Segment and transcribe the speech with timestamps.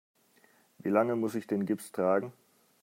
[0.79, 2.33] Wie lange muss ich den Gips tragen?